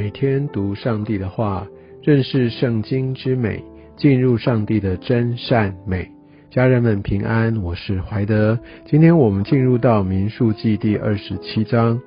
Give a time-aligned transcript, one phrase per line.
[0.00, 1.66] 每天读上帝的话，
[2.02, 3.62] 认识圣经之美，
[3.98, 6.10] 进入上帝的真善美。
[6.50, 8.58] 家人们平安，我是怀德。
[8.86, 12.00] 今天我们进入到民数记第二十七章，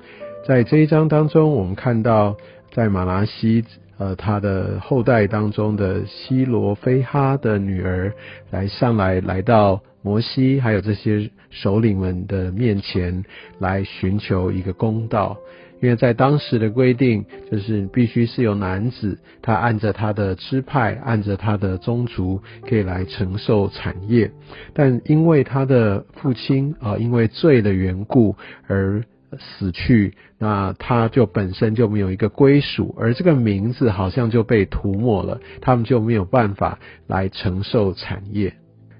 [0.44, 2.36] 在这一章当中，我们看到
[2.72, 3.64] 在马拉西
[3.96, 8.12] 呃他的后代当中的希罗非哈的女儿
[8.50, 9.80] 来上来来到。
[10.02, 13.24] 摩西还有这些首领们的面前
[13.58, 15.38] 来寻求一个公道，
[15.84, 24.30] 因为在当时的规定，就是必须是有男子，他按着他的支派，按着他的宗族，可以来承受产业。
[24.72, 28.34] 但因为他的父亲啊，因为罪的缘故
[28.66, 29.04] 而
[29.38, 38.54] 死去，那他就本身就没有一个归属，而这个名字好像就被涂抹了，他们就没有办法来承受产业。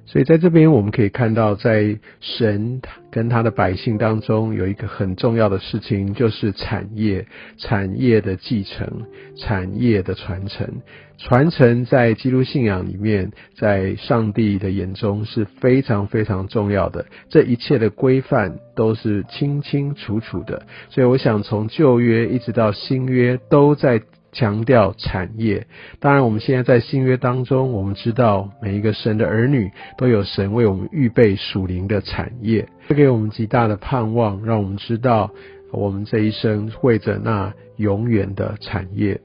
[0.07, 9.07] 所以在这边我们可以看到，在神跟他的百姓当中，有一个很重要的事情，就是产业、产业的继承、
[9.39, 10.83] 产业的传承。
[11.17, 17.07] 传承在基督信仰里面，在上帝的眼中是非常非常重要的。
[17.29, 20.67] 这一切的规范都是清清楚楚的。
[20.91, 24.03] 所以我想，从旧约一直到新约，都在。
[24.35, 25.67] 强调产业，
[26.01, 35.31] 当然，我们现在在新约当中，我们知道每一个神的儿女都有神为我们预备属灵的产业，这给我们极大的盼望，让我们知道
[35.73, 39.21] 我们这一生为着那永远的产业。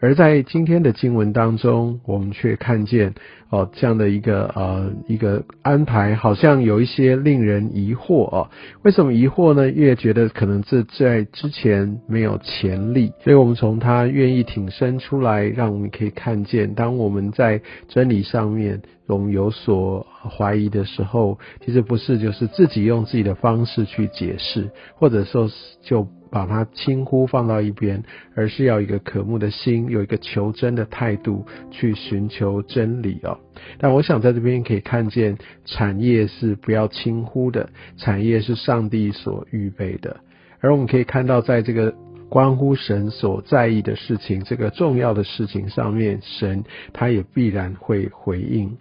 [0.00, 3.14] 而在今天的经文当中，我们却看见
[3.50, 8.50] 哦这样的一个呃一个安排，好像有一些令人疑惑哦。
[8.82, 9.68] 为什么疑惑呢？
[9.68, 20.06] 越觉得可能这在之前没有潜力，所以我们从他愿意挺身出来，让我们可以看见，当我们在真理上面我们有所
[20.38, 25.50] 怀疑的时候，其实不是就是自己用自己的方式去解释，或者说
[25.82, 26.06] 就。
[26.30, 28.02] 把它轻忽放到一边，
[28.34, 33.38] 而是要一个渴慕的心，有一个求真的态度去寻求真理哦。
[33.78, 40.18] 但我想在这边可以看见，产业是不要轻忽的，产业是上帝所预备的。
[40.60, 41.94] 而我们可以看到，在这个
[42.28, 48.76] 关乎神所在意的事情，这个重要的事情上面，神他也必然会回应。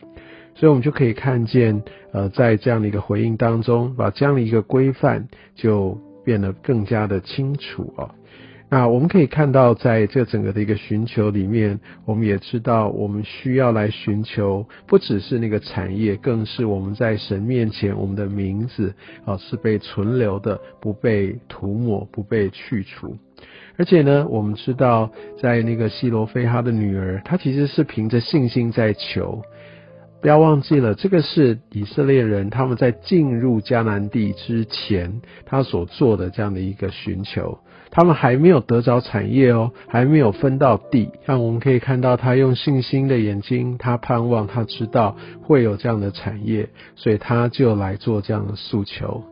[0.55, 5.99] 所以，我们就可以看见，呃，在这样的一个回应当中，把这样的一个规范就。
[6.27, 8.11] 变得更加的清楚啊。
[8.69, 18.93] 那我们可以看到，在这整个的一个寻求里面，我们也知道，我们需要来寻求，不只是那个产业，更是我们在神面前，我们的名字
[19.23, 23.15] 啊是被存留的，不被涂抹，不被去除。
[23.77, 25.09] 而且呢，我们知道，
[25.41, 29.41] 在那个西罗非哈的女儿，她其实是凭着信心在求。
[30.19, 37.59] 不要忘记了，这个是以色列人他们在进入迦南地之前，他所做的这样的一个寻求。
[37.91, 41.09] 他们还没有得着产业哦，还没有分到地。
[41.25, 49.23] 但我们可以看到，他用信心的眼睛，他盼望，他知道会有这样的产业，所以他就来做这样的诉求。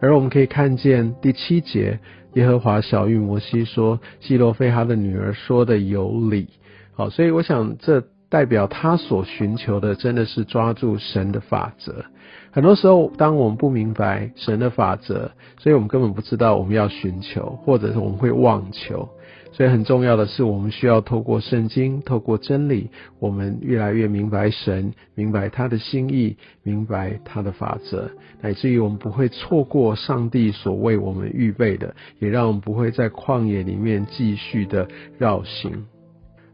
[0.00, 1.98] 而我们可以看见第七节，
[2.34, 6.48] 耶和华小谕摩西说：“希罗菲哈的女儿说的有理。”
[6.94, 8.04] 好，所以我想这。
[8.30, 12.04] 代表他所寻求的真的是抓住神的法则。
[12.50, 19.08] 很多时候，当我们不明白神的法则，所以我们根本不知道我们要寻求，或者是我们会妄求。
[19.52, 28.10] 所以很重要的是，我们需要透过圣经，透过真理，我们越来越明白神，明白他的心意，明白他的法则，
[28.40, 34.86] 乃至于我们不会错过上帝所为我们预备的，也让我们不会在旷野里面继续的
[35.18, 35.86] 绕行。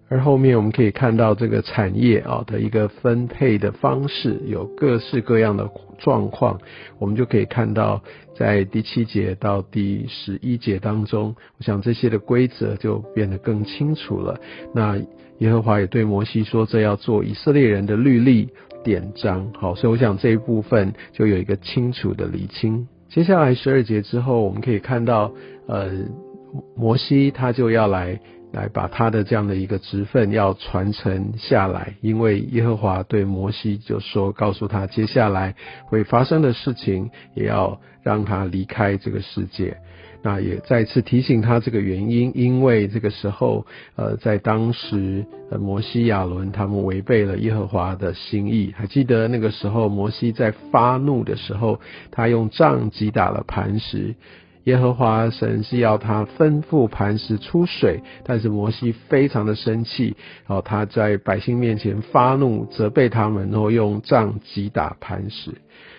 [0.09, 6.61] 而后面我们可以看到这个产业啊的一个分配的方式，有各式各样的状况，
[6.99, 8.03] 我们就可以看到
[8.37, 14.39] 在第七节到第十一节当中，我想这些的规则就变得更清楚了。
[14.75, 14.99] 那
[15.39, 18.51] 耶和华也对摩西说，这要做以色列人的律例
[18.85, 19.51] 典章。
[19.59, 22.87] 好，所以我想这一部分就有一个清楚的厘清。
[23.09, 25.33] 接下来十二节之后，我们可以看到，
[25.67, 25.91] 呃，
[26.77, 28.21] 摩西他就要来。
[28.55, 35.57] 来把他的这样的一个职分要传承下来，因为耶和华对摩西就说，告诉他接下来
[35.87, 39.77] 会发生的事情，也要让他离开这个世界。
[40.23, 45.27] 那也再次提醒他这个原因，因为这个时候，呃，在当时，
[45.61, 48.73] 摩西亚伦他们违背了耶和华的心意。
[48.75, 51.79] 还记得那个时候，摩西在发怒的时候，
[52.11, 54.15] 他用杖击打了磐石。
[54.65, 60.17] 耶和华神是要他吩咐磐石出水，但是摩西非常的生气，
[60.47, 65.53] 然后他在百姓面前发怒，责备他们，然后用杖击打磐石。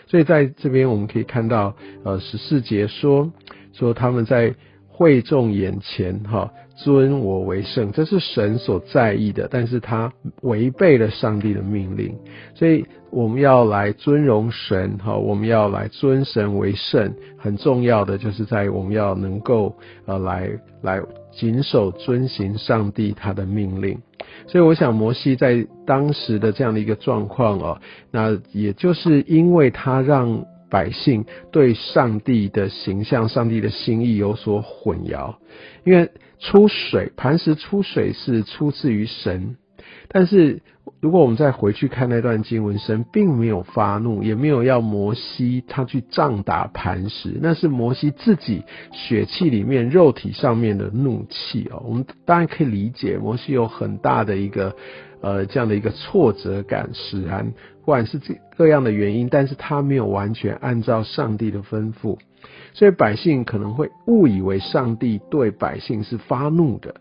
[0.08, 3.32] 所以在这边我们可以看到，呃，十四节说
[3.74, 4.54] 说他们在
[4.98, 12.16] 会众眼前哈尊我为圣，这是神所在意的，但是他违背了上帝的命令，
[12.54, 19.76] 所以我们要来尊荣神哈，我们要来尊神为圣，很重要的就是在我们要能够
[20.06, 20.50] 呃来
[20.82, 21.02] 来
[21.32, 24.00] 谨守遵行上帝他的命令，
[24.48, 27.82] 所以我想摩西在当时的这样的一个状况哦，
[28.12, 30.46] 那也就是因为他让。
[30.70, 35.36] 百姓对上帝的形象、上帝的心意有所混淆，
[35.84, 36.10] 因为
[36.40, 39.58] 出水磐石出水是出自于神，
[40.08, 40.62] 但是
[41.02, 51.84] 如果我们再回去看那段经文，神并没有发怒，也没有要摩西他去仗打磐石，那是摩西自己血气里面、肉体上面的怒气哦。
[51.86, 54.76] 我们当然可以理解，摩西有很大的一个。
[55.22, 62.20] 呃，这样的一个挫折感使然，不管是这各样的原因，但是他没有完全按照上帝的吩咐，
[62.74, 66.94] 所以百姓可能会误以为上帝对百姓是发怒的。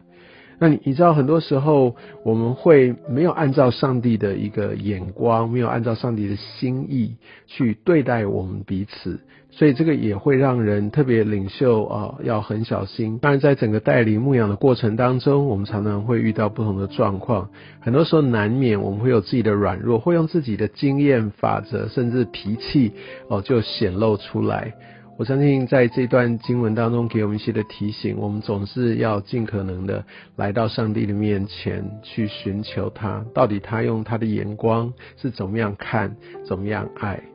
[0.59, 7.17] 那你你知道，很多时候我们会没有按照上帝的一个眼光，没有按照上帝的心意
[7.47, 9.21] 去对待我们彼此，
[9.51, 13.19] 所以这个也会让人特别领袖啊要很小心。
[13.19, 17.50] 当然，在整个带领牧养的过程当中，我们常常会遇到不同的状况，
[17.81, 22.93] 很多时候难免我们会有自己的软弱，会用自己的经验法则，甚至脾气
[23.29, 24.75] 哦就显露出来。
[25.16, 30.05] 我相信在这段经文当中给我们一些的提醒，我们总是要尽可能的
[30.37, 37.34] 来到上帝的面前去寻求他，到底他用他的眼光是怎么样看，怎么样爱。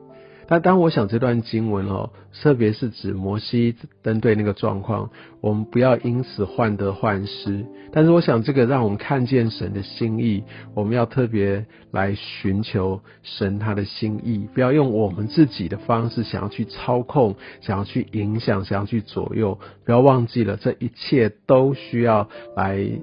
[0.50, 2.10] 那当我想这段经文哦，
[2.42, 5.10] 特别是指摩西针对那个状况，
[5.40, 7.64] 我们不要因此患得患失。
[7.92, 10.42] 但是我想这个让我们看见神的心意，
[10.74, 19.56] 我们要特别来寻求神他的心意，不要用我们自己的方式想要去操控、想要去影响、想要去左右。
[19.84, 23.00] 不要忘记了，这一切都需要来。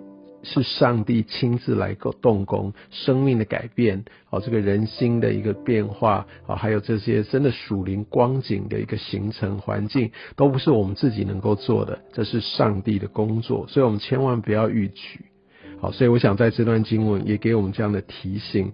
[0.48, 15.26] 是上帝亲自来个动工，生命的改变，好，这个人心的一个变化，好，还有这些真的属灵光景的一个形成环境，都不是我们自己能够做的，这是上帝的工作，所以我们千万不要逾矩。
[15.80, 18.72] 好，所以我想在这段经文也给我们这样的提醒。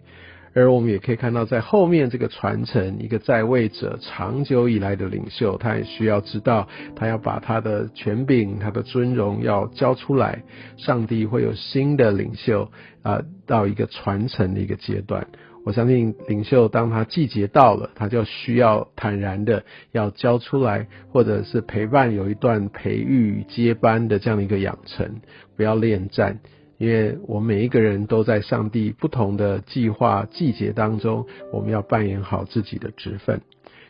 [0.56, 10.44] 而我们也可以看到，在后面这个传承，一个在位者长久以来的领袖，他也需要知道，他要把他的权柄、他的尊荣要交出来。
[10.78, 12.72] 上帝会有新的领袖
[13.02, 15.28] 啊，到一个传承的一个阶段。
[15.66, 19.64] 我相信领袖当他季节到了，他就需要坦然的
[19.94, 25.22] 要交出来，或者是陪伴有一段培育接班的这样的一个养成，
[25.56, 26.40] 不要恋战。
[26.78, 33.42] 因为我们每一个人都在上帝不同的计划季节当中，我们要扮演好自己的职分。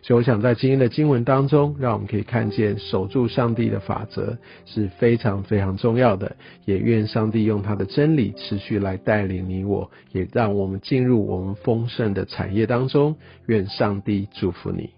[0.02, 6.36] 所以，我想在今天的经文当中，让我们可以看见守住上帝的法则是非常非常重要的。
[6.66, 13.16] 也愿上帝用他的真理持续来带领你我，也让我们进入我们丰盛的产业当中。
[13.46, 14.90] 愿上帝祝福你。